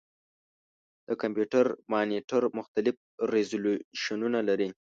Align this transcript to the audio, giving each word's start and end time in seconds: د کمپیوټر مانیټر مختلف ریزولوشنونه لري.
د 1.07 1.09
کمپیوټر 1.21 1.65
مانیټر 1.91 2.43
مختلف 2.57 2.95
ریزولوشنونه 3.33 4.39
لري. 4.49 4.69